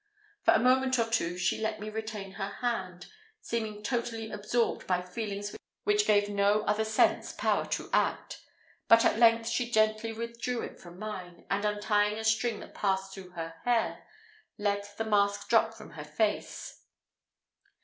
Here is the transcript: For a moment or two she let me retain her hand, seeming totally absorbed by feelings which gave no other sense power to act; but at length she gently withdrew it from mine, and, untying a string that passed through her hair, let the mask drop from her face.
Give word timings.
For 0.41 0.55
a 0.55 0.59
moment 0.59 0.97
or 0.97 1.07
two 1.07 1.37
she 1.37 1.59
let 1.61 1.79
me 1.79 1.87
retain 1.87 2.31
her 2.31 2.49
hand, 2.61 3.05
seeming 3.39 3.83
totally 3.83 4.31
absorbed 4.31 4.87
by 4.87 5.03
feelings 5.03 5.55
which 5.83 6.07
gave 6.07 6.27
no 6.27 6.61
other 6.63 6.83
sense 6.83 7.33
power 7.33 7.67
to 7.67 7.87
act; 7.93 8.41
but 8.87 9.05
at 9.05 9.19
length 9.19 9.47
she 9.47 9.69
gently 9.69 10.11
withdrew 10.11 10.63
it 10.63 10.79
from 10.79 10.97
mine, 10.97 11.45
and, 11.51 11.65
untying 11.65 12.17
a 12.17 12.23
string 12.23 12.61
that 12.61 12.73
passed 12.73 13.13
through 13.13 13.33
her 13.33 13.53
hair, 13.63 14.07
let 14.57 14.97
the 14.97 15.05
mask 15.05 15.47
drop 15.49 15.75
from 15.75 15.91
her 15.91 16.03
face. 16.05 16.81